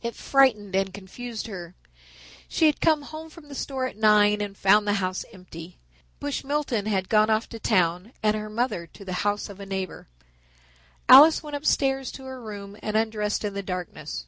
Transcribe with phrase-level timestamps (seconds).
[0.00, 1.74] It frightened and confused her.
[2.48, 5.76] She had come home from the store at nine and found the house empty.
[6.20, 9.66] Bush Milton had gone off to town and her mother to the house of a
[9.66, 10.06] neighbor.
[11.08, 14.24] Alice went upstairs to her room and undressed in the darkness.